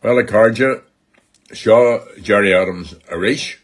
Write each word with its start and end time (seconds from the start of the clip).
Well 0.00 0.22
cardja 0.22 0.82
seo 1.50 2.22
Gerry 2.22 2.54
Adams 2.54 2.92
a 3.10 3.16
ríis 3.16 3.56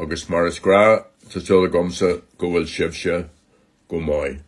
agus 0.00 0.26
mar 0.30 0.46
is 0.46 0.58
gra 0.58 1.04
sa 1.28 1.40
tula 1.40 1.68
gomsa 1.68 2.22
go 2.38 2.48
bhfuil 2.48 2.64
sibse 2.64 3.28
go. 3.88 4.38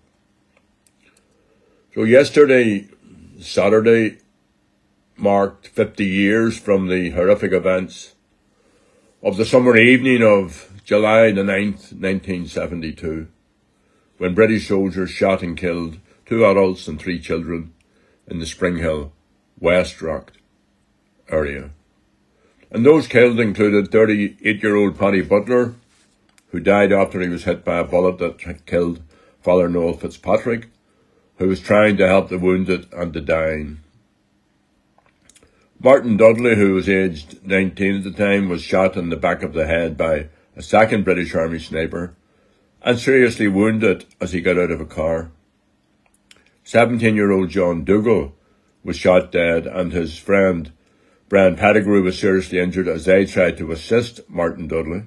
So 1.95 2.04
yesterday, 2.04 2.88
Saturday, 3.40 4.21
marked 5.19 5.66
50 5.66 6.03
years 6.03 6.58
from 6.58 6.88
the 6.88 7.10
horrific 7.10 7.53
events 7.53 8.15
of 9.22 9.37
the 9.37 9.44
summer 9.44 9.76
evening 9.76 10.22
of 10.22 10.81
July 10.83 11.31
the 11.31 11.42
9th, 11.42 11.92
1972, 11.92 13.28
when 14.17 14.35
British 14.35 14.69
soldiers 14.69 15.10
shot 15.10 15.42
and 15.42 15.58
killed 15.58 15.99
two 16.24 16.46
adults 16.46 16.88
and 16.88 16.98
three 16.98 17.20
children 17.20 17.74
in 18.27 18.38
the 18.38 18.46
Springhill, 18.46 19.12
West 19.60 20.01
Rock 20.01 20.33
area. 21.29 21.70
And 22.71 22.85
those 22.85 23.07
killed 23.07 23.39
included 23.39 23.91
38 23.91 24.62
year 24.62 24.77
old 24.77 24.98
Paddy 24.98 25.23
Butler, 25.23 25.75
who 26.48 26.61
died 26.61 26.93
after 26.93 27.21
he 27.21 27.29
was 27.29 27.45
hit 27.45 27.65
by 27.65 27.79
a 27.79 27.85
bullet 27.85 28.19
that 28.19 28.67
killed 28.67 29.03
Father 29.41 29.69
Noel 29.69 29.95
Fitzpatrick, 29.95 30.69
who 31.37 31.48
was 31.48 31.61
trying 31.61 31.97
to 31.97 32.07
help 32.07 32.29
the 32.29 32.39
wounded 32.39 32.87
and 32.93 33.12
the 33.12 33.21
dying. 33.21 33.81
Martin 35.81 36.17
Dudley, 36.17 36.55
who 36.57 36.73
was 36.73 36.89
aged 36.89 37.47
19 37.47 37.97
at 37.97 38.05
the 38.05 38.11
time, 38.11 38.48
was 38.48 38.62
shot 38.62 38.97
in 38.97 39.11
the 39.11 39.17
back 39.17 39.43
of 39.43 39.53
the 39.53 39.67
head 39.67 39.97
by 39.98 40.29
a 40.56 40.62
second 40.62 41.05
British 41.05 41.34
Army 41.34 41.59
sniper 41.59 42.15
and 42.81 42.98
seriously 42.98 43.48
wounded 43.48 44.05
as 44.20 44.33
he 44.33 44.41
got 44.41 44.59
out 44.59 44.70
of 44.70 44.81
a 44.81 44.87
car. 44.87 45.31
17 46.65 47.15
year 47.15 47.31
old 47.31 47.51
John 47.51 47.84
Dougal 47.84 48.34
was 48.83 48.97
shot 48.97 49.31
dead 49.33 49.67
and 49.67 49.93
his 49.93 50.17
friend 50.17 50.73
Brian 51.28 51.56
Pettigrew 51.56 52.02
was 52.02 52.19
seriously 52.19 52.59
injured 52.59 52.87
as 52.87 53.06
they 53.06 53.24
tried 53.24 53.56
to 53.56 53.73
assist 53.73 54.20
Martin 54.28 54.69
Dudley. 54.69 55.05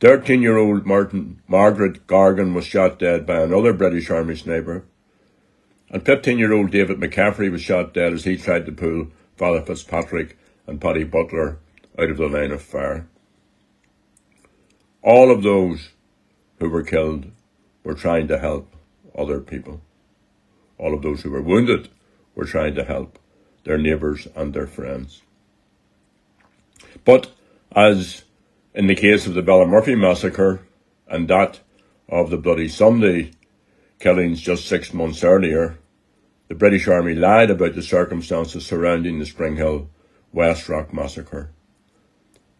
13 0.00 0.42
year 0.42 0.56
old 0.56 0.84
Martin 0.84 1.40
Margaret 1.46 2.06
Gargan 2.06 2.54
was 2.54 2.64
shot 2.64 2.98
dead 2.98 3.24
by 3.24 3.40
another 3.40 3.72
British 3.72 4.10
Army 4.10 4.34
sniper. 4.34 4.84
And 5.90 6.04
15 6.04 6.38
year 6.38 6.52
old 6.52 6.70
David 6.70 6.98
McCafferty 6.98 7.50
was 7.50 7.60
shot 7.60 7.94
dead 7.94 8.12
as 8.12 8.24
he 8.24 8.36
tried 8.36 8.66
to 8.66 8.72
pull 8.72 9.08
Father 9.36 9.62
Fitzpatrick 9.62 10.36
and 10.66 10.80
Paddy 10.80 11.04
Butler 11.04 11.58
out 11.98 12.10
of 12.10 12.16
the 12.16 12.26
line 12.26 12.50
of 12.50 12.62
fire. 12.62 13.06
All 15.02 15.30
of 15.30 15.42
those 15.42 15.90
who 16.58 16.68
were 16.68 16.82
killed 16.82 17.30
were 17.84 17.94
trying 17.94 18.26
to 18.28 18.38
help 18.38 18.74
other 19.16 19.40
people. 19.40 19.80
All 20.78 20.94
of 20.94 21.02
those 21.02 21.22
who 21.22 21.30
were 21.30 21.42
wounded 21.42 21.90
were 22.34 22.44
trying 22.44 22.74
to 22.74 22.84
help 22.84 23.19
their 23.64 23.78
neighbours 23.78 24.26
and 24.34 24.54
their 24.54 24.66
friends. 24.66 25.22
But 27.04 27.30
as 27.74 28.24
in 28.74 28.86
the 28.86 28.94
case 28.94 29.26
of 29.26 29.34
the 29.34 29.42
Ballymurphy 29.42 29.98
massacre 29.98 30.60
and 31.08 31.28
that 31.28 31.60
of 32.08 32.30
the 32.30 32.36
Bloody 32.36 32.68
Sunday 32.68 33.32
killings 33.98 34.40
just 34.40 34.66
six 34.66 34.94
months 34.94 35.22
earlier, 35.22 35.78
the 36.48 36.54
British 36.54 36.88
Army 36.88 37.14
lied 37.14 37.50
about 37.50 37.74
the 37.74 37.82
circumstances 37.82 38.66
surrounding 38.66 39.18
the 39.18 39.26
Springhill 39.26 39.88
West 40.32 40.68
Rock 40.68 40.92
massacre. 40.92 41.50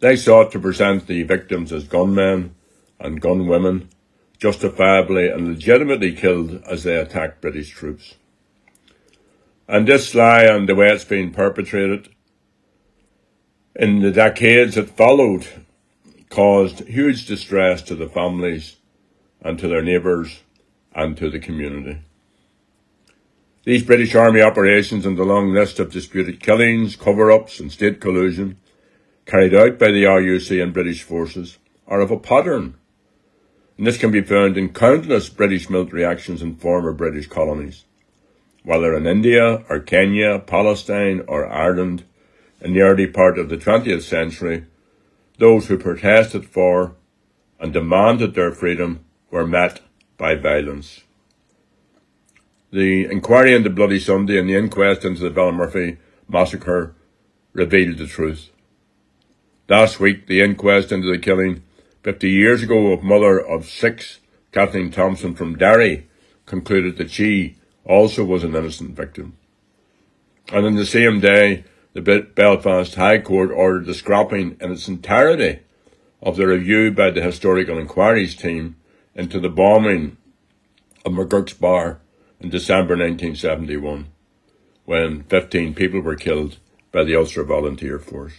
They 0.00 0.16
sought 0.16 0.52
to 0.52 0.60
present 0.60 1.06
the 1.06 1.22
victims 1.24 1.72
as 1.72 1.84
gunmen 1.84 2.54
and 2.98 3.20
gunwomen, 3.20 3.88
justifiably 4.38 5.28
and 5.28 5.48
legitimately 5.48 6.12
killed 6.14 6.62
as 6.64 6.84
they 6.84 6.96
attacked 6.96 7.40
British 7.40 7.70
troops. 7.70 8.14
And 9.70 9.86
this 9.86 10.16
lie 10.16 10.42
and 10.42 10.68
the 10.68 10.74
way 10.74 10.88
it's 10.88 11.04
been 11.04 11.30
perpetrated 11.30 12.08
in 13.76 14.00
the 14.00 14.10
decades 14.10 14.74
that 14.74 14.96
followed 14.96 15.46
caused 16.28 16.88
huge 16.88 17.24
distress 17.24 17.80
to 17.82 17.94
the 17.94 18.08
families 18.08 18.78
and 19.40 19.60
to 19.60 19.68
their 19.68 19.80
neighbours 19.80 20.40
and 20.92 21.16
to 21.18 21.30
the 21.30 21.38
community. 21.38 22.00
These 23.62 23.84
British 23.84 24.12
Army 24.16 24.42
operations 24.42 25.06
and 25.06 25.16
the 25.16 25.22
long 25.22 25.52
list 25.54 25.78
of 25.78 25.92
disputed 25.92 26.40
killings, 26.40 26.96
cover-ups 26.96 27.60
and 27.60 27.70
state 27.70 28.00
collusion 28.00 28.56
carried 29.24 29.54
out 29.54 29.78
by 29.78 29.92
the 29.92 30.02
RUC 30.02 30.60
and 30.60 30.74
British 30.74 31.04
forces 31.04 31.58
are 31.86 32.00
of 32.00 32.10
a 32.10 32.18
pattern. 32.18 32.74
And 33.78 33.86
this 33.86 33.98
can 33.98 34.10
be 34.10 34.20
found 34.20 34.56
in 34.56 34.72
countless 34.72 35.28
British 35.28 35.70
military 35.70 36.04
actions 36.04 36.42
in 36.42 36.56
former 36.56 36.92
British 36.92 37.28
colonies. 37.28 37.84
Whether 38.70 38.96
in 38.96 39.04
India 39.04 39.64
or 39.68 39.80
Kenya, 39.80 40.38
Palestine 40.38 41.24
or 41.26 41.44
Ireland, 41.44 42.04
in 42.60 42.72
the 42.72 42.82
early 42.82 43.08
part 43.08 43.36
of 43.36 43.48
the 43.48 43.56
20th 43.56 44.02
century, 44.02 44.64
those 45.38 45.66
who 45.66 45.76
protested 45.76 46.46
for 46.46 46.94
and 47.58 47.72
demanded 47.72 48.34
their 48.34 48.52
freedom 48.52 49.04
were 49.28 49.44
met 49.44 49.80
by 50.16 50.36
violence. 50.36 51.00
The 52.70 53.06
inquiry 53.06 53.56
into 53.56 53.70
Bloody 53.70 53.98
Sunday 53.98 54.38
and 54.38 54.48
the 54.48 54.54
inquest 54.54 55.04
into 55.04 55.22
the 55.22 55.30
Ballymurphy 55.32 55.98
massacre 56.28 56.94
revealed 57.52 57.98
the 57.98 58.06
truth. 58.06 58.50
Last 59.68 59.98
week, 59.98 60.28
the 60.28 60.42
inquest 60.42 60.92
into 60.92 61.10
the 61.10 61.18
killing 61.18 61.64
50 62.04 62.30
years 62.30 62.62
ago 62.62 62.92
of 62.92 63.02
mother 63.02 63.36
of 63.36 63.66
six, 63.66 64.20
Kathleen 64.52 64.92
Thompson 64.92 65.34
from 65.34 65.58
Derry, 65.58 66.06
concluded 66.46 66.98
that 66.98 67.10
she 67.10 67.56
also 67.84 68.24
was 68.24 68.44
an 68.44 68.54
innocent 68.54 68.96
victim. 68.96 69.36
And 70.52 70.66
on 70.66 70.74
the 70.76 70.86
same 70.86 71.20
day, 71.20 71.64
the 71.92 72.28
Belfast 72.34 72.94
High 72.94 73.18
Court 73.18 73.50
ordered 73.50 73.86
the 73.86 73.94
scrapping 73.94 74.56
in 74.60 74.72
its 74.72 74.88
entirety 74.88 75.60
of 76.22 76.36
the 76.36 76.46
review 76.46 76.90
by 76.92 77.10
the 77.10 77.22
Historical 77.22 77.78
Inquiries 77.78 78.34
team 78.34 78.76
into 79.14 79.40
the 79.40 79.48
bombing 79.48 80.16
of 81.04 81.12
McGurk's 81.12 81.54
Bar 81.54 82.00
in 82.40 82.50
December 82.50 82.94
1971 82.94 84.08
when 84.84 85.22
15 85.24 85.74
people 85.74 86.00
were 86.00 86.16
killed 86.16 86.58
by 86.92 87.04
the 87.04 87.16
Ulster 87.16 87.44
Volunteer 87.44 87.98
Force. 87.98 88.34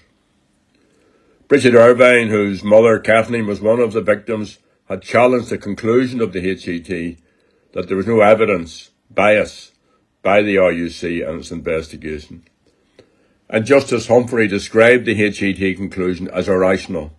Bridget 1.47 1.75
Irvine, 1.75 2.29
whose 2.29 2.63
mother 2.63 2.99
Kathleen 2.99 3.47
was 3.47 3.61
one 3.61 3.79
of 3.79 3.93
the 3.93 4.01
victims, 4.01 4.59
had 4.87 5.01
challenged 5.01 5.49
the 5.49 5.57
conclusion 5.57 6.21
of 6.21 6.33
the 6.33 6.41
HET 6.41 7.17
that 7.73 7.87
there 7.87 7.97
was 7.97 8.07
no 8.07 8.21
evidence 8.21 8.90
bias 9.13 9.71
by 10.21 10.41
the 10.41 10.55
RUC 10.55 11.27
and 11.27 11.39
its 11.39 11.51
investigation. 11.51 12.43
And 13.49 13.65
Justice 13.65 14.07
Humphrey 14.07 14.47
described 14.47 15.05
the 15.05 15.15
HET 15.15 15.75
conclusion 15.75 16.29
as 16.29 16.47
irrational. 16.47 17.11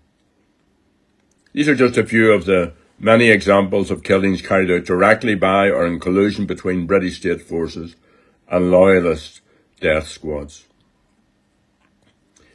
These 1.53 1.69
are 1.69 1.75
just 1.75 1.98
a 1.98 2.06
few 2.06 2.32
of 2.32 2.47
the 2.47 2.72
many 2.98 3.28
examples 3.28 3.91
of 3.91 4.03
killings 4.03 4.41
carried 4.41 4.70
out 4.70 4.84
directly 4.84 5.34
by 5.34 5.69
or 5.69 5.86
in 5.86 6.00
collusion 6.00 6.47
between 6.47 6.86
British 6.86 7.19
state 7.19 7.42
forces 7.42 7.97
and 8.48 8.70
loyalist 8.70 9.41
death 9.80 10.09
squads. 10.09 10.66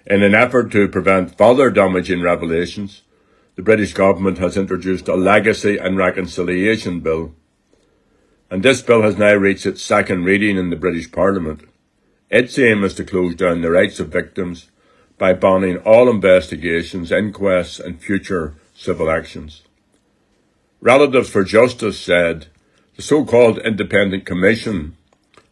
In 0.06 0.24
an 0.24 0.34
effort 0.34 0.72
to 0.72 0.88
prevent 0.88 1.38
further 1.38 1.70
damaging 1.70 2.22
revelations, 2.22 3.02
the 3.56 3.62
British 3.62 3.94
government 3.94 4.38
has 4.38 4.56
introduced 4.56 5.08
a 5.10 5.16
Legacy 5.16 5.78
and 5.78 5.98
Reconciliation 5.98 7.02
Bill, 7.02 7.36
and 8.50 8.64
this 8.64 8.82
bill 8.82 9.02
has 9.02 9.18
now 9.18 9.34
reached 9.34 9.66
its 9.66 9.82
second 9.82 10.24
reading 10.24 10.58
in 10.58 10.70
the 10.70 10.76
British 10.76 11.12
Parliament. 11.12 11.62
Its 12.30 12.58
aim 12.58 12.84
is 12.84 12.94
to 12.96 13.04
close 13.04 13.36
down 13.36 13.62
the 13.62 13.72
rights 13.72 14.00
of 14.00 14.10
victims 14.10 14.70
by 15.18 15.34
banning 15.34 15.78
all 15.78 16.10
investigations, 16.10 17.12
inquests 17.12 17.80
and 17.80 18.02
future 18.02 18.56
civil 18.76 19.10
actions. 19.10 19.64
Relatives 20.80 21.30
for 21.30 21.44
Justice 21.44 22.00
said 22.00 22.48
the 22.96 23.02
so-called 23.02 23.58
Independent 23.60 24.26
Commission 24.26 24.96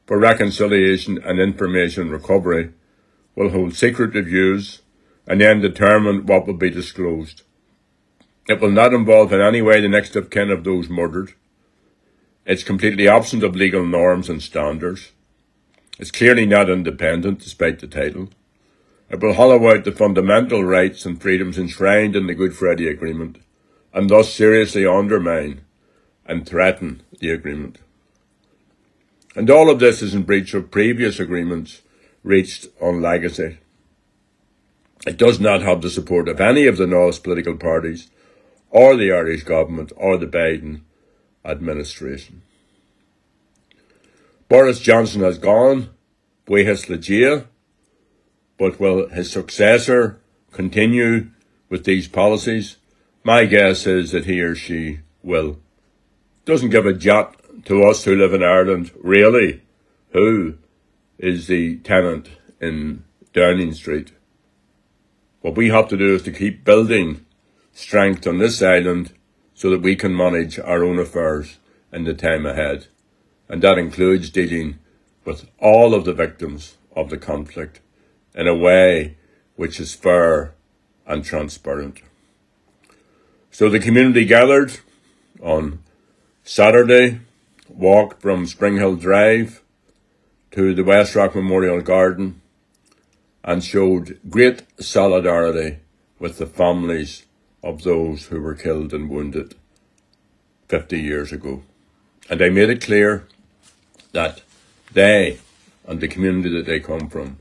for 0.06 0.20
Reconciliation 0.20 1.18
and 1.24 1.40
Information 1.40 2.10
Recovery 2.10 2.72
will 3.36 3.50
hold 3.50 3.74
secret 3.74 4.14
reviews 4.14 4.82
and 5.28 5.42
then 5.42 5.62
determine 5.62 6.26
what 6.26 6.46
will 6.46 6.54
be 6.54 6.70
disclosed. 6.70 7.42
It 8.48 8.62
will 8.62 8.72
not 8.72 8.94
involve 8.94 9.34
in 9.34 9.42
any 9.42 9.62
way 9.62 9.82
the 9.82 9.90
next 9.90 10.16
of 10.16 10.30
kin 10.30 10.52
of 10.52 10.64
those 10.64 10.88
murdered. 10.88 11.34
It's 12.46 12.64
completely 12.64 13.08
absent 13.08 13.44
of 13.44 13.56
legal 13.56 13.86
norms 13.86 14.30
and 14.30 14.42
standards. 14.42 15.12
It's 15.98 16.12
clearly 16.12 16.46
not 16.46 16.70
independent, 16.70 17.40
despite 17.40 17.80
the 17.80 17.88
title. 17.88 18.30
It 19.10 19.22
will 19.22 19.34
hollow 19.34 19.70
out 19.70 19.84
the 19.84 19.92
fundamental 19.92 20.64
rights 20.64 21.06
and 21.06 21.22
freedoms 21.22 21.58
enshrined 21.58 22.16
in 22.16 22.28
the 22.28 22.36
Good 22.36 22.56
Friday 22.56 22.88
Agreement 22.88 23.38
and 23.96 24.10
thus 24.10 24.34
seriously 24.34 24.86
undermine 24.86 25.62
and 26.26 26.46
threaten 26.46 27.02
the 27.20 27.32
agreement. 27.32 27.80
And 29.36 29.50
all 29.50 29.70
of 29.70 29.80
this 29.80 30.02
is 30.02 30.14
in 30.14 30.24
breach 30.24 30.54
of 30.54 30.70
previous 30.70 31.18
agreements 31.18 31.82
reached 32.22 32.68
on 32.82 33.02
legacy. 33.02 33.60
It 35.08 35.18
does 35.18 35.40
not 35.40 35.62
have 35.62 35.82
the 35.82 35.90
support 35.90 36.28
of 36.28 36.42
any 36.42 36.68
of 36.68 36.78
the 36.78 36.88
North's 36.88 37.20
political 37.20 37.56
parties, 37.56 38.10
or 38.70 38.98
the 38.98 39.14
Irish 39.14 39.44
government, 39.44 39.94
or 39.96 40.18
the 40.18 40.28
Biden 40.28 40.82
administration. 41.46 42.42
Boris 44.50 44.80
Johnson 44.80 45.22
has 45.22 45.38
gone, 45.38 45.90
Buenos 46.46 46.86
Legia, 46.86 47.46
but 48.58 48.80
will 48.80 49.10
his 49.10 49.32
successor 49.32 50.22
continue 50.52 51.30
with 51.70 51.84
these 51.84 52.08
policies? 52.08 52.78
My 53.24 53.46
guess 53.46 53.88
is 53.88 54.12
that 54.12 54.26
he 54.26 54.42
or 54.42 54.56
she 54.56 55.00
will. 55.24 55.60
Doesn't 56.46 56.70
give 56.70 56.86
a 56.86 56.94
jot 56.94 57.36
to 57.66 57.84
us 57.84 58.04
who 58.04 58.16
live 58.16 58.34
in 58.34 58.44
Ireland, 58.44 58.92
really, 59.02 59.64
who 60.12 60.56
is 61.18 61.48
the 61.48 61.78
tenant 61.78 62.30
in 62.62 63.04
Downing 63.34 63.74
Street. 63.74 64.12
What 65.42 65.58
we 65.58 65.70
have 65.70 65.88
to 65.90 65.98
do 65.98 66.16
is 66.16 66.22
to 66.24 66.32
keep 66.32 66.64
building 66.64 67.26
strength 67.74 68.28
on 68.28 68.38
this 68.38 68.62
island 68.62 69.14
so 69.56 69.70
that 69.70 69.82
we 69.82 69.96
can 69.96 70.16
manage 70.16 70.60
our 70.60 70.84
own 70.84 71.00
affairs 71.00 71.58
in 71.92 72.04
the 72.04 72.14
time 72.14 72.46
ahead. 72.46 72.88
And 73.50 73.64
that 73.64 73.78
includes 73.78 74.30
dealing 74.30 74.80
with 75.24 75.50
all 75.60 75.96
of 75.96 76.06
the 76.06 76.14
victims 76.14 76.78
of 76.96 77.10
the 77.10 77.18
conflict 77.18 77.80
in 78.36 78.48
a 78.48 78.56
way 78.56 79.18
which 79.56 79.80
is 79.80 79.96
fair 79.96 80.54
and 81.08 81.24
transparent. 81.24 82.02
So 83.50 83.70
the 83.70 83.80
community 83.80 84.26
gathered 84.26 84.80
on 85.42 85.80
Saturday, 86.44 87.22
walked 87.70 88.22
from 88.22 88.46
Springhill 88.46 88.98
Drive 88.98 89.64
to 90.52 90.74
the 90.74 90.84
West 90.84 91.16
Rock 91.16 91.36
Memorial 91.36 91.82
Garden 91.82 92.42
and 93.44 93.64
showed 93.64 94.20
great 94.30 94.64
solidarity 94.80 95.78
with 96.20 96.38
the 96.38 96.46
families 96.46 97.25
of 97.66 97.82
those 97.82 98.28
who 98.28 98.40
were 98.40 98.54
killed 98.54 98.94
and 98.94 99.10
wounded 99.10 99.56
50 100.70 101.02
years 101.02 101.32
ago. 101.32 101.64
And 102.30 102.40
they 102.40 102.50
made 102.50 102.70
it 102.70 102.86
clear 102.86 103.28
that 104.12 104.42
they 104.94 105.40
and 105.88 106.00
the 106.00 106.08
community 106.08 106.50
that 106.50 106.66
they 106.66 106.80
come 106.80 107.10
from 107.10 107.38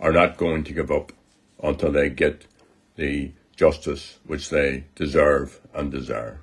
are 0.00 0.12
not 0.12 0.36
going 0.36 0.64
to 0.64 0.72
give 0.72 0.90
up 0.90 1.12
until 1.62 1.92
they 1.92 2.08
get 2.08 2.46
the 2.96 3.32
justice 3.56 4.18
which 4.24 4.48
they 4.50 4.84
deserve 4.94 5.60
and 5.74 5.90
desire. 5.90 6.40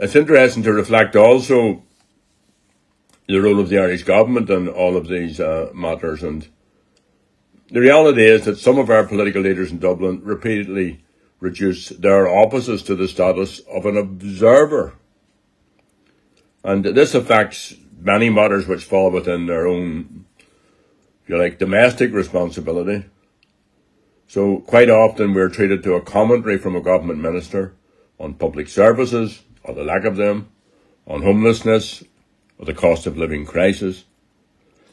It's 0.00 0.16
interesting 0.16 0.62
to 0.64 0.72
reflect 0.72 1.16
also 1.16 1.82
the 3.28 3.38
role 3.38 3.60
of 3.60 3.68
the 3.68 3.78
Irish 3.78 4.04
government 4.04 4.50
in 4.50 4.68
all 4.68 4.96
of 4.96 5.08
these 5.08 5.38
uh, 5.40 5.70
matters. 5.74 6.22
And 6.22 6.48
the 7.70 7.80
reality 7.80 8.24
is 8.24 8.44
that 8.44 8.58
some 8.58 8.78
of 8.78 8.90
our 8.90 9.04
political 9.04 9.42
leaders 9.42 9.70
in 9.70 9.78
Dublin 9.78 10.22
repeatedly 10.24 11.04
reduce 11.40 11.90
their 11.90 12.28
offices 12.28 12.82
to 12.84 12.94
the 12.94 13.08
status 13.08 13.60
of 13.72 13.86
an 13.86 13.96
observer. 13.96 14.94
And 16.64 16.84
this 16.84 17.14
affects 17.14 17.74
many 18.00 18.30
matters 18.30 18.66
which 18.66 18.84
fall 18.84 19.10
within 19.10 19.46
their 19.46 19.66
own, 19.66 20.26
if 21.22 21.28
you 21.28 21.38
like, 21.38 21.58
domestic 21.58 22.12
responsibility. 22.12 23.04
So 24.26 24.58
quite 24.60 24.90
often 24.90 25.32
we're 25.32 25.48
treated 25.48 25.82
to 25.84 25.94
a 25.94 26.02
commentary 26.02 26.58
from 26.58 26.76
a 26.76 26.80
government 26.80 27.20
minister 27.20 27.74
on 28.18 28.34
public 28.34 28.68
services 28.68 29.42
or 29.62 29.74
the 29.74 29.84
lack 29.84 30.04
of 30.04 30.16
them, 30.16 30.50
on 31.06 31.22
homelessness 31.22 32.04
or 32.58 32.66
the 32.66 32.74
cost 32.74 33.06
of 33.06 33.16
living 33.16 33.46
crisis. 33.46 34.04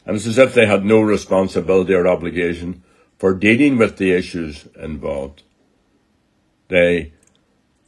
And 0.06 0.16
it's 0.16 0.28
as 0.28 0.38
if 0.38 0.54
they 0.54 0.68
had 0.68 0.86
no 0.86 1.02
responsibility 1.02 1.94
or 1.94 2.07
obligation 2.07 2.84
for 3.18 3.34
dealing 3.34 3.78
with 3.78 3.98
the 3.98 4.12
issues 4.12 4.68
involved. 4.75 5.44
They 6.68 7.13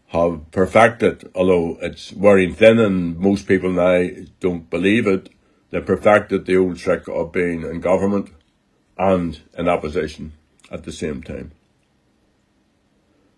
have 0.07 0.49
perfected, 0.51 1.29
although 1.35 1.77
it's 1.81 2.13
wearing 2.13 2.55
thin 2.55 2.79
and 2.79 3.17
most 3.17 3.47
people 3.47 3.71
now 3.71 4.07
don't 4.39 4.69
believe 4.69 5.05
it, 5.05 5.29
they 5.69 5.81
perfected 5.81 6.45
the 6.45 6.57
old 6.57 6.77
trick 6.77 7.07
of 7.07 7.33
being 7.33 7.63
in 7.63 7.81
government 7.81 8.29
and 8.97 9.41
in 9.57 9.67
opposition 9.67 10.31
at 10.71 10.83
the 10.83 10.91
same 10.91 11.21
time. 11.21 11.51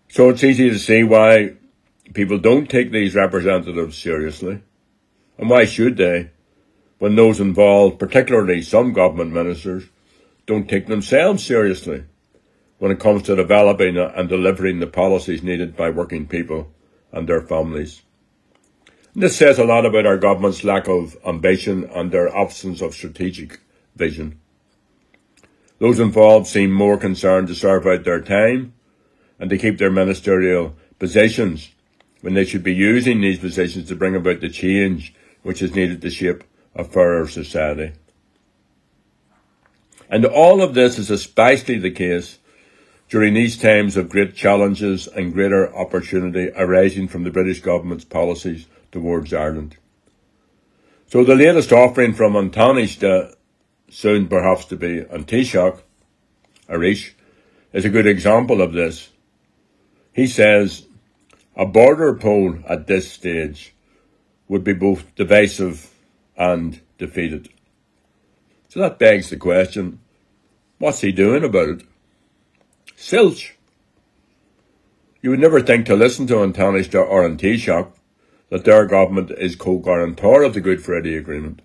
So 0.08 0.30
it's 0.30 0.44
easy 0.44 0.70
to 0.70 0.78
see 0.78 1.02
why 1.02 1.54
people 2.14 2.38
don't 2.38 2.68
take 2.68 2.90
these 2.90 3.14
representatives 3.14 3.98
seriously. 3.98 4.62
And 5.38 5.48
why 5.48 5.64
should 5.64 5.96
they, 5.96 6.30
when 7.00 7.16
those 7.16 7.40
involved, 7.40 7.98
particularly 7.98 8.60
some 8.60 8.92
government 8.92 9.32
ministers, 9.32 9.84
don't 10.46 10.68
take 10.68 10.86
themselves 10.86 11.42
seriously 11.42 12.04
when 12.78 12.92
it 12.92 13.00
comes 13.00 13.22
to 13.22 13.34
developing 13.34 13.96
and 13.96 14.28
delivering 14.28 14.80
the 14.80 14.86
policies 14.86 15.42
needed 15.42 15.74
by 15.74 15.88
working 15.88 16.28
people 16.28 16.70
and 17.10 17.26
their 17.26 17.40
families. 17.40 18.02
This 19.14 19.34
says 19.34 19.58
a 19.58 19.64
lot 19.64 19.86
about 19.86 20.04
our 20.04 20.18
government's 20.18 20.62
lack 20.62 20.88
of 20.88 21.16
ambition 21.26 21.84
and 21.84 22.12
their 22.12 22.28
absence 22.36 22.82
of 22.82 22.92
strategic 22.92 23.60
vision. 23.96 24.38
Those 25.78 26.00
involved 26.00 26.48
seem 26.48 26.70
more 26.70 26.98
concerned 26.98 27.48
to 27.48 27.54
serve 27.54 27.86
out 27.86 28.04
their 28.04 28.20
time 28.20 28.74
and 29.38 29.48
to 29.48 29.56
keep 29.56 29.78
their 29.78 29.90
ministerial 29.90 30.76
positions 30.98 31.70
when 32.20 32.34
they 32.34 32.44
should 32.44 32.62
be 32.62 32.74
using 32.74 33.22
these 33.22 33.38
positions 33.38 33.88
to 33.88 33.96
bring 33.96 34.14
about 34.14 34.40
the 34.40 34.50
change 34.50 35.14
which 35.42 35.62
is 35.62 35.74
needed 35.74 36.02
to 36.02 36.10
shape 36.10 36.44
a 36.74 36.84
fairer 36.84 37.28
society. 37.28 37.92
And 40.08 40.24
all 40.24 40.62
of 40.62 40.74
this 40.74 40.98
is 40.98 41.10
especially 41.10 41.78
the 41.78 41.90
case 41.90 42.38
during 43.08 43.34
these 43.34 43.56
times 43.56 43.96
of 43.96 44.08
great 44.08 44.34
challenges 44.34 45.06
and 45.08 45.32
greater 45.32 45.74
opportunity 45.74 46.50
arising 46.56 47.08
from 47.08 47.24
the 47.24 47.30
British 47.30 47.60
government's 47.60 48.04
policies 48.04 48.66
towards 48.92 49.32
Ireland. 49.32 49.76
So 51.06 51.24
the 51.24 51.34
latest 51.34 51.72
offering 51.72 52.14
from 52.14 52.36
An 52.36 52.50
Tánaiste, 52.50 53.34
soon 53.88 54.28
perhaps 54.28 54.64
to 54.66 54.76
be 54.76 55.00
An 55.00 55.24
Taoiseach, 55.24 55.80
Arís, 56.68 57.12
is 57.72 57.84
a 57.84 57.88
good 57.88 58.06
example 58.06 58.62
of 58.62 58.72
this. 58.72 59.10
He 60.12 60.26
says 60.26 60.86
a 61.56 61.66
border 61.66 62.14
poll 62.14 62.58
at 62.68 62.86
this 62.86 63.10
stage 63.10 63.74
would 64.48 64.64
be 64.64 64.72
both 64.72 65.14
divisive 65.14 65.92
and 66.40 66.80
defeated. 66.96 67.50
So 68.70 68.80
that 68.80 68.98
begs 68.98 69.28
the 69.28 69.36
question, 69.36 70.00
what's 70.78 71.02
he 71.02 71.12
doing 71.12 71.44
about 71.44 71.68
it? 71.68 71.82
Silch. 72.96 73.58
You 75.20 75.30
would 75.30 75.38
never 75.38 75.60
think 75.60 75.84
to 75.86 75.94
listen 75.94 76.26
to 76.28 76.42
An 76.42 76.54
Tánaiste 76.54 76.98
or 76.98 77.26
An 77.26 77.36
Taoiseach 77.36 77.92
that 78.48 78.64
their 78.64 78.86
government 78.86 79.30
is 79.32 79.54
co-guarantor 79.54 80.42
of 80.42 80.54
the 80.54 80.62
Good 80.62 80.82
Friday 80.82 81.14
Agreement, 81.14 81.60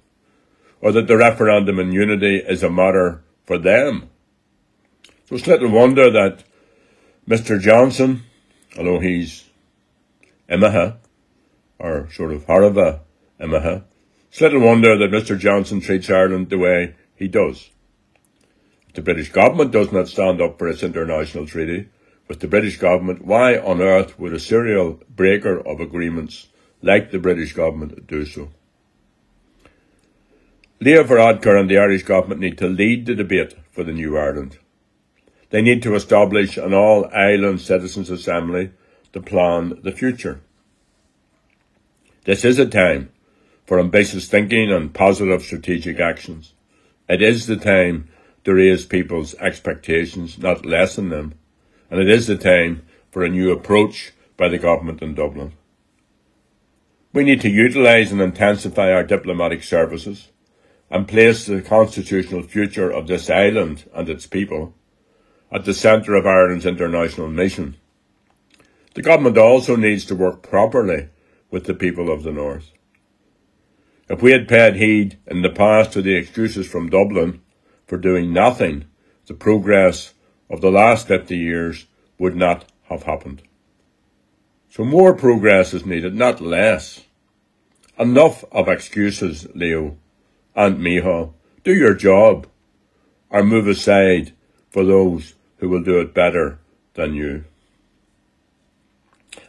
or 0.82 0.92
that 0.92 1.08
the 1.08 1.16
referendum 1.16 1.80
in 1.80 1.94
unity 1.94 2.38
is 2.38 2.62
a 2.62 2.70
matter 2.70 3.24
for 3.46 3.58
them. 3.58 4.10
So 5.30 5.36
it's 5.36 5.48
little 5.48 5.72
wonder 5.72 6.12
that 6.12 6.44
Mr 7.28 7.62
Johnson, 7.62 8.24
although 8.78 9.00
he's 9.00 9.46
Imaha, 10.50 10.98
or 11.80 12.10
sort 12.12 12.34
of 12.34 12.46
Harava 12.46 13.00
Imaha, 13.40 13.80
it's 14.36 14.42
little 14.42 14.60
wonder 14.60 14.98
that 14.98 15.12
Mr 15.12 15.40
Johnson 15.40 15.80
treats 15.80 16.10
Ireland 16.10 16.50
the 16.50 16.58
way 16.58 16.94
he 17.16 17.30
does 17.30 17.70
the 18.94 19.02
British 19.02 19.32
government 19.32 19.72
does 19.72 19.94
not 19.94 20.10
stand 20.10 20.42
up 20.42 20.60
for 20.60 20.68
its 20.68 20.84
international 20.84 21.48
treaty 21.48 21.88
with 22.28 22.42
the 22.42 22.50
British 22.50 22.78
government, 22.78 23.24
why 23.24 23.58
on 23.58 23.82
earth 23.82 24.20
would 24.20 24.34
a 24.34 24.40
serial 24.40 25.00
breaker 25.10 25.60
of 25.66 25.80
agreements 25.80 26.48
like 26.82 27.12
the 27.12 27.20
British 27.20 27.54
government 27.54 28.08
do 28.08 28.26
so? 28.26 28.50
Leo 30.82 31.04
Varadkar 31.04 31.58
and 31.58 31.70
the 31.70 31.78
Irish 31.78 32.04
government 32.04 32.42
need 32.42 32.58
to 32.58 32.68
lead 32.68 33.06
the 33.06 33.16
debate 33.16 33.56
for 33.72 33.86
the 33.86 33.94
new 33.94 34.18
Ireland. 34.18 34.58
They 35.50 35.62
need 35.62 35.82
to 35.84 35.96
establish 35.96 36.58
an 36.58 36.74
all-island 36.74 37.62
citizens' 37.62 38.10
assembly 38.10 38.72
to 39.14 39.22
plan 39.22 39.80
the 39.82 39.94
future. 39.94 40.42
This 42.26 42.44
is 42.44 42.60
a 42.60 42.66
time 42.66 43.12
for 43.66 43.80
ambitious 43.80 44.28
thinking 44.28 44.72
and 44.72 44.94
positive 44.94 45.42
strategic 45.42 46.00
actions. 46.00 46.54
It 47.10 47.22
is 47.22 47.48
the 47.48 47.58
time 47.58 48.10
to 48.44 48.54
raise 48.54 48.86
people's 48.86 49.34
expectations, 49.36 50.38
not 50.38 50.66
lessen 50.66 51.10
them. 51.10 51.34
And 51.90 52.00
it 52.00 52.10
is 52.10 52.28
the 52.28 52.38
time 52.38 52.86
for 53.12 53.24
a 53.24 53.30
new 53.30 53.52
approach 53.52 54.14
by 54.38 54.50
the 54.50 54.58
government 54.58 55.02
in 55.02 55.16
Dublin. 55.16 55.54
We 57.14 57.24
need 57.24 57.42
to 57.42 57.50
utilise 57.50 58.12
and 58.12 58.22
intensify 58.22 58.92
our 58.92 59.04
diplomatic 59.04 59.64
services 59.64 60.30
and 60.90 61.08
place 61.08 61.46
the 61.46 61.62
constitutional 61.62 62.44
future 62.44 62.90
of 62.90 63.08
this 63.08 63.30
island 63.30 63.90
and 63.94 64.10
its 64.10 64.28
people 64.28 64.74
at 65.52 65.66
the 65.66 65.74
centre 65.74 66.16
of 66.16 66.26
Ireland's 66.26 66.66
international 66.66 67.30
mission. 67.30 67.78
The 68.94 69.02
government 69.02 69.38
also 69.38 69.76
needs 69.76 70.06
to 70.06 70.16
work 70.16 70.42
properly 70.42 71.10
with 71.50 71.66
the 71.66 71.74
people 71.74 72.12
of 72.12 72.24
the 72.24 72.32
North. 72.32 72.72
If 74.08 74.22
we 74.22 74.32
had 74.32 74.48
paid 74.48 74.76
heed 74.76 75.18
in 75.26 75.42
the 75.42 75.50
past 75.50 75.94
to 75.94 76.02
the 76.02 76.16
excuses 76.16 76.68
from 76.68 76.90
Dublin 76.90 77.42
for 77.88 77.98
doing 77.98 78.32
nothing, 78.32 78.86
the 79.26 79.34
progress 79.34 80.14
of 80.50 80.62
the 80.62 80.72
last 80.72 81.08
50 81.08 81.36
years 81.36 81.88
would 82.20 82.36
not 82.36 82.66
have 82.84 83.04
happened. 83.04 83.42
So 84.70 84.84
more 84.84 85.14
progress 85.14 85.74
is 85.74 85.86
needed, 85.86 86.14
not 86.16 86.42
less. 86.42 87.06
Enough 87.98 88.44
of 88.52 88.68
excuses, 88.68 89.48
Leo 89.56 89.98
and 90.56 90.78
Micheál, 90.78 91.34
Do 91.64 91.74
your 91.74 91.94
job 91.94 92.48
or 93.30 93.44
move 93.44 93.68
aside 93.68 94.34
for 94.70 94.86
those 94.86 95.34
who 95.58 95.70
will 95.70 95.84
do 95.84 96.00
it 96.00 96.14
better 96.14 96.60
than 96.94 97.14
you. 97.14 97.46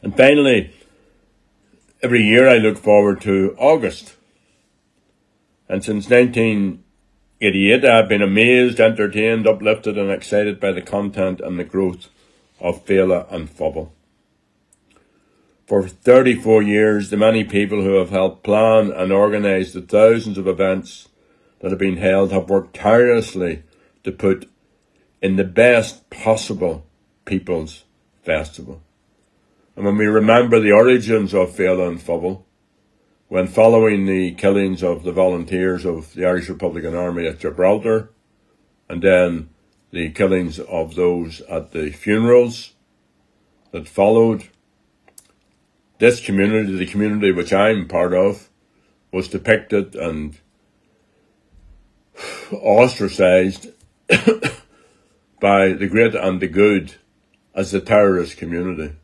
And 0.02 0.16
finally, 0.16 0.72
every 2.02 2.22
year 2.22 2.48
I 2.48 2.56
look 2.58 2.78
forward 2.78 3.20
to 3.22 3.54
August. 3.58 4.15
And 5.68 5.84
since 5.84 6.08
1988, 6.08 7.84
I've 7.84 8.08
been 8.08 8.22
amazed, 8.22 8.80
entertained, 8.80 9.46
uplifted, 9.46 9.98
and 9.98 10.10
excited 10.10 10.60
by 10.60 10.72
the 10.72 10.82
content 10.82 11.40
and 11.40 11.58
the 11.58 11.64
growth 11.64 12.08
of 12.60 12.84
Féile 12.86 13.32
an 13.32 13.48
Phobail. 13.48 13.90
For 15.66 15.88
34 15.88 16.62
years, 16.62 17.10
the 17.10 17.16
many 17.16 17.42
people 17.42 17.82
who 17.82 17.94
have 17.94 18.10
helped 18.10 18.44
plan 18.44 18.92
and 18.92 19.12
organise 19.12 19.72
the 19.72 19.82
thousands 19.82 20.38
of 20.38 20.46
events 20.46 21.08
that 21.58 21.70
have 21.70 21.80
been 21.80 21.96
held 21.96 22.30
have 22.30 22.48
worked 22.48 22.76
tirelessly 22.76 23.64
to 24.04 24.12
put 24.12 24.48
in 25.20 25.34
the 25.34 25.44
best 25.44 26.08
possible 26.10 26.86
People's 27.24 27.82
Festival. 28.22 28.80
And 29.74 29.84
when 29.84 29.96
we 29.96 30.06
remember 30.06 30.60
the 30.60 30.72
origins 30.72 31.34
of 31.34 31.56
Féile 31.56 31.88
an 31.88 31.98
Phobail, 31.98 32.42
when 33.28 33.46
following 33.46 34.06
the 34.06 34.32
killings 34.32 34.82
of 34.82 35.02
the 35.02 35.12
volunteers 35.12 35.84
of 35.84 36.14
the 36.14 36.24
Irish 36.24 36.48
Republican 36.48 36.94
Army 36.94 37.26
at 37.26 37.40
Gibraltar, 37.40 38.10
and 38.88 39.02
then 39.02 39.50
the 39.90 40.10
killings 40.10 40.58
of 40.60 40.94
those 40.94 41.40
at 41.42 41.72
the 41.72 41.90
funerals 41.90 42.74
that 43.72 43.88
followed, 43.88 44.44
this 45.98 46.20
community, 46.20 46.76
the 46.76 46.86
community 46.86 47.32
which 47.32 47.52
I'm 47.52 47.88
part 47.88 48.14
of, 48.14 48.48
was 49.12 49.28
depicted 49.28 49.96
and 49.96 50.38
ostracized 52.52 53.68
by 55.40 55.72
the 55.72 55.88
great 55.88 56.14
and 56.14 56.40
the 56.40 56.48
good 56.48 56.94
as 57.54 57.72
the 57.72 57.80
terrorist 57.80 58.36
community. 58.36 58.94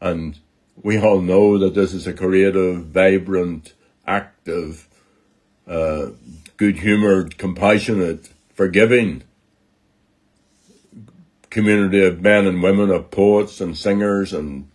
And 0.00 0.38
we 0.82 0.98
all 0.98 1.20
know 1.20 1.58
that 1.58 1.74
this 1.74 1.92
is 1.92 2.06
a 2.06 2.12
creative, 2.12 2.86
vibrant, 2.86 3.74
active, 4.06 4.88
uh, 5.66 6.08
good 6.56 6.78
humoured, 6.78 7.38
compassionate, 7.38 8.30
forgiving 8.52 9.22
community 11.50 12.04
of 12.04 12.20
men 12.20 12.46
and 12.46 12.62
women, 12.62 12.90
of 12.90 13.10
poets 13.12 13.60
and 13.60 13.78
singers 13.78 14.32
and 14.32 14.68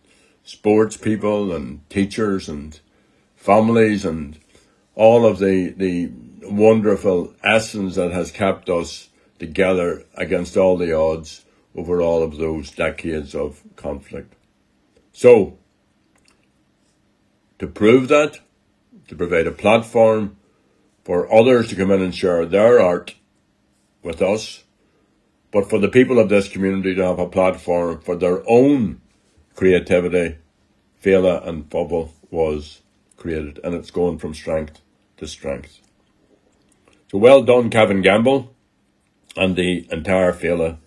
sports 0.43 0.95
people 0.95 1.53
and 1.53 1.87
teachers 1.89 2.47
and 2.47 2.79
families 3.35 4.05
and 4.05 4.39
all 4.95 5.25
of 5.25 5.39
the, 5.39 5.69
the 5.75 6.09
wonderful 6.43 7.33
essence 7.43 7.95
that 7.95 8.11
has 8.11 8.31
kept 8.31 8.69
us 8.69 9.09
together 9.37 10.05
against 10.15 10.57
all 10.57 10.77
the 10.77 10.93
odds 10.93 11.45
over 11.75 12.01
all 12.01 12.23
of 12.23 12.37
those 12.37 12.71
decades 12.71 13.35
of 13.35 13.61
conflict. 13.75 14.33
So, 15.11 15.57
to 17.59 17.67
prove 17.67 18.07
that, 18.07 18.39
to 19.07 19.15
provide 19.15 19.47
a 19.47 19.51
platform 19.51 20.37
for 21.03 21.31
others 21.33 21.69
to 21.69 21.75
come 21.75 21.91
in 21.91 22.01
and 22.01 22.15
share 22.15 22.45
their 22.45 22.79
art 22.79 23.15
with 24.03 24.21
us, 24.21 24.63
but 25.51 25.69
for 25.69 25.79
the 25.79 25.89
people 25.89 26.19
of 26.19 26.29
this 26.29 26.47
community 26.47 26.95
to 26.95 27.05
have 27.05 27.19
a 27.19 27.27
platform 27.27 27.99
for 28.01 28.15
their 28.15 28.47
own 28.49 29.01
creativity, 29.55 30.37
Féile 31.03 31.45
an 31.47 31.63
Phobail 31.63 32.11
was 32.29 32.81
created, 33.17 33.59
and 33.63 33.73
it's 33.73 33.91
going 33.91 34.17
from 34.17 34.33
strength 34.33 34.81
to 35.17 35.27
strength. 35.27 35.81
So 37.11 37.17
well 37.17 37.41
done, 37.41 37.69
Kevin 37.69 38.01
Gamble 38.01 38.53
and 39.35 39.55
the 39.55 39.87
entire 39.91 40.33
Féile 40.33 40.77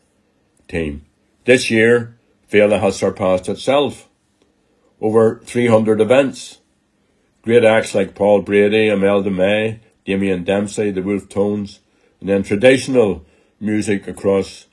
team. 0.68 1.04
This 1.44 1.70
year, 1.70 2.16
Féile 2.50 2.80
has 2.80 2.96
surpassed 2.96 3.48
itself. 3.48 4.08
Over 5.00 5.40
300 5.44 6.00
events. 6.00 6.60
Great 7.42 7.64
acts 7.64 7.92
like 7.92 8.14
Paul 8.14 8.42
Brady, 8.42 8.86
Imelda 8.86 9.28
May, 9.30 9.80
Damien 10.04 10.44
Dempsey, 10.44 10.92
the 10.92 11.02
Wolfe 11.02 11.28
Tones, 11.28 11.80
and 12.20 12.28
then 12.28 12.44
traditional 12.44 13.26
music 13.58 14.06
across 14.06 14.66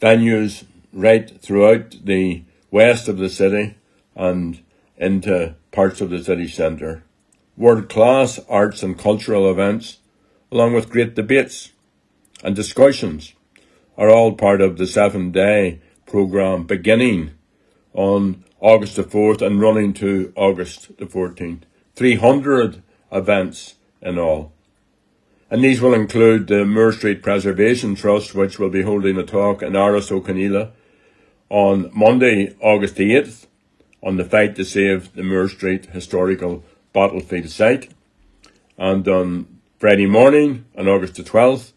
venues 0.00 0.64
right 0.92 1.40
throughout 1.40 1.94
the 2.04 2.42
west 2.72 3.06
of 3.06 3.18
the 3.18 3.28
city 3.28 3.76
and 4.16 4.60
into 4.96 5.54
parts 5.70 6.00
of 6.00 6.10
the 6.10 6.22
city 6.22 6.48
centre. 6.48 7.04
World 7.56 7.88
class 7.88 8.40
arts 8.48 8.82
and 8.82 8.98
cultural 8.98 9.48
events, 9.48 9.98
along 10.50 10.74
with 10.74 10.90
great 10.90 11.14
debates 11.14 11.70
and 12.42 12.56
discussions, 12.56 13.34
are 13.96 14.10
all 14.10 14.32
part 14.32 14.60
of 14.60 14.78
the 14.78 14.86
seven 14.88 15.30
day 15.30 15.80
programme 16.06 16.64
beginning 16.64 17.30
on 17.92 18.44
August 18.58 18.96
the 18.96 19.04
4th 19.04 19.40
and 19.42 19.60
running 19.60 19.92
to 19.92 20.32
August 20.34 20.96
the 20.98 21.06
14th. 21.06 21.62
300 22.00 22.82
events 23.12 23.74
in 24.00 24.18
all. 24.18 24.54
And 25.50 25.62
these 25.62 25.82
will 25.82 25.92
include 25.92 26.46
the 26.46 26.64
Moore 26.64 26.92
Street 26.92 27.22
Preservation 27.22 27.94
Trust, 27.94 28.34
which 28.34 28.58
will 28.58 28.70
be 28.70 28.80
holding 28.80 29.18
a 29.18 29.22
talk 29.22 29.60
in 29.60 29.74
Áras 29.74 30.10
Ó 30.10 30.70
on 31.50 31.90
Monday, 31.94 32.56
August 32.58 32.96
the 32.96 33.10
8th, 33.10 33.48
on 34.02 34.16
the 34.16 34.24
fight 34.24 34.56
to 34.56 34.64
save 34.64 35.12
the 35.12 35.22
Moore 35.22 35.50
Street 35.50 35.90
historical 35.92 36.64
battlefield 36.94 37.50
site. 37.50 37.92
And 38.78 39.06
on 39.06 39.60
Friday 39.78 40.06
morning, 40.06 40.64
on 40.78 40.88
August 40.88 41.16
the 41.16 41.22
12th, 41.22 41.72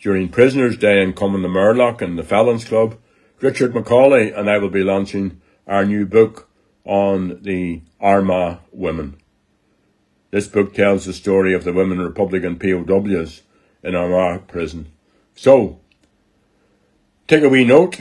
during 0.00 0.28
Prisoners' 0.28 0.76
Day 0.76 1.00
in 1.00 1.12
Common 1.12 1.42
the 1.42 1.48
Murlock 1.48 2.02
and 2.02 2.18
the 2.18 2.24
Felons 2.24 2.64
Club, 2.64 2.96
Richard 3.40 3.74
McAuley 3.74 4.36
and 4.36 4.50
I 4.50 4.58
will 4.58 4.70
be 4.70 4.82
launching 4.82 5.40
our 5.68 5.84
new 5.84 6.04
book 6.04 6.48
on 6.84 7.40
the 7.42 7.82
Armagh 8.00 8.58
women. 8.72 9.18
This 10.30 10.46
book 10.46 10.74
tells 10.74 11.04
the 11.04 11.12
story 11.12 11.54
of 11.54 11.64
the 11.64 11.72
women 11.72 12.00
Republican 12.00 12.58
POWs 12.58 13.42
in 13.82 13.94
Armagh 13.94 14.46
prison. 14.46 14.92
So, 15.34 15.80
take 17.26 17.42
a 17.42 17.48
wee 17.48 17.64
note, 17.64 18.00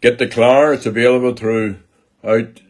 get 0.00 0.18
the 0.18 0.26
Clar, 0.26 0.72
it's 0.72 0.86
available 0.86 1.34
throughout 1.34 2.60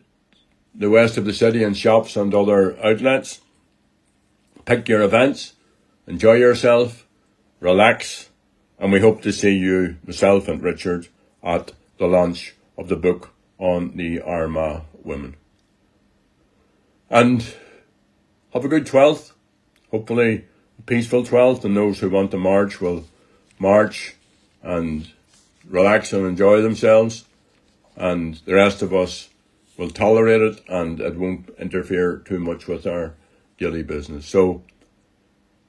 the 0.75 0.91
west 0.91 1.17
of 1.17 1.25
the 1.25 1.33
city 1.33 1.63
in 1.63 1.75
shops 1.75 2.17
and 2.17 2.35
other 2.35 2.79
outlets. 2.85 3.41
Pick 4.67 4.89
your 4.89 5.03
events, 5.03 5.55
enjoy 6.07 6.35
yourself, 6.35 7.07
relax, 7.61 8.29
and 8.79 8.93
we 8.93 9.01
hope 9.01 9.23
to 9.23 9.33
see 9.33 9.57
you, 9.57 9.97
myself 10.07 10.49
and 10.49 10.63
Richard, 10.63 11.09
at 11.43 11.73
the 11.99 12.07
launch 12.07 12.55
of 12.77 12.89
the 12.89 12.97
book 12.97 13.31
on 13.59 13.97
the 13.97 14.21
Armagh 14.21 14.83
women. 15.03 15.37
And 17.09 17.55
have 18.53 18.65
a 18.65 18.69
good 18.69 18.87
12th. 18.87 19.33
Hopefully, 19.91 20.45
a 20.79 20.83
peaceful 20.83 21.23
12th, 21.25 21.65
and 21.65 21.77
those 21.77 22.01
who 22.01 22.11
want 22.11 22.31
to 22.31 22.39
march 22.39 22.81
will 22.81 23.05
march 23.59 24.15
and 24.63 25.11
relax 25.69 26.13
and 26.13 26.27
enjoy 26.27 26.61
themselves. 26.63 27.25
And 27.97 28.37
the 28.45 28.55
rest 28.55 28.83
of 28.83 28.95
us 28.95 29.29
will 29.77 29.91
tolerate 29.91 30.43
it 30.43 30.61
and 30.69 31.01
it 31.01 31.17
won't 31.17 31.51
interfere 31.59 32.19
too 32.19 32.39
much 32.39 32.67
with 32.67 32.87
our 32.87 33.15
daily 33.59 33.83
business. 33.83 34.27
So, 34.27 34.63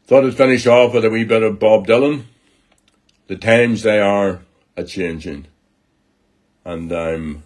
thought 0.05 0.25
I'd 0.25 0.35
finish 0.35 0.67
off 0.67 0.93
with 0.93 1.05
a 1.05 1.09
wee 1.09 1.23
bit 1.23 1.43
of 1.43 1.59
Bob 1.59 1.87
Dylan. 1.87 2.23
The 3.27 3.35
times 3.35 3.83
they 3.83 3.99
are 3.99 4.41
a 4.75 4.83
changing 4.83 5.47
and 6.65 6.91
I'm 6.91 7.43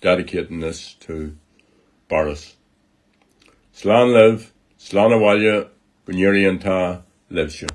dedicating 0.00 0.60
this 0.60 0.94
to 1.00 1.36
Boris. 2.08 2.56
Slán 3.74 4.12
live, 4.12 4.52
slán 4.78 5.12
awalya, 5.12 5.68
bunyurian 6.06 6.58
ta, 6.60 7.02
livsha. 7.30 7.68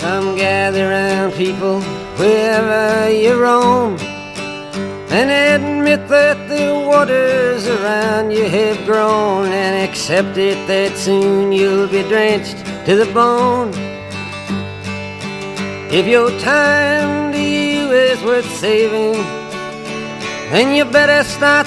Come 0.00 0.36
gather 0.36 0.88
round 0.88 1.34
people 1.34 1.80
wherever 2.16 3.10
you 3.10 3.40
roam 3.40 3.96
and 5.10 5.30
admit 5.30 6.08
that 6.08 6.36
the 6.48 6.86
waters 6.86 7.66
around 7.66 8.30
you 8.30 8.44
have 8.44 8.84
grown 8.84 9.46
and 9.46 9.88
accept 9.88 10.36
it 10.36 10.58
that 10.66 10.96
soon 10.96 11.52
you'll 11.52 11.88
be 11.88 12.02
drenched 12.02 12.58
to 12.86 12.96
the 12.96 13.10
bone. 13.12 13.72
If 15.90 16.06
your 16.06 16.30
time 16.40 17.32
to 17.32 17.40
you 17.40 17.90
is 17.92 18.22
worth 18.22 18.50
saving, 18.56 19.14
then 20.50 20.74
you 20.74 20.84
better 20.84 21.22
start 21.22 21.66